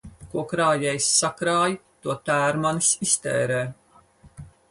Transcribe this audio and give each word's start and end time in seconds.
Ko 0.29 0.43
krājējs 0.53 1.09
sakrāj, 1.17 1.75
to 2.07 2.17
tērmanis 2.31 2.91
iztērē. 3.09 3.59